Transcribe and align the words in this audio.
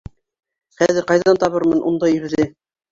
Хәҙер 0.81 1.07
ҡайҙан 1.13 1.41
табырмын 1.45 1.87
ундай 1.93 2.19
ирҙе? 2.21 2.53